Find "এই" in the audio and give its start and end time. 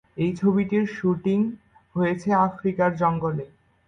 0.17-0.31